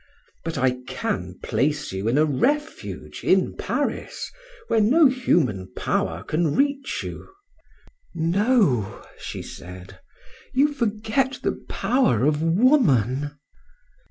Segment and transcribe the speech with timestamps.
[0.43, 4.31] But I can place you in a refuge in Paris,
[4.67, 7.29] where no human power can reach you."
[8.15, 9.99] "No," she said,
[10.55, 13.37] "you forget the power of woman."